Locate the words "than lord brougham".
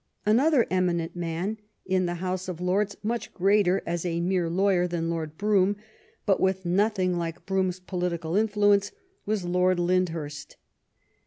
4.87-5.77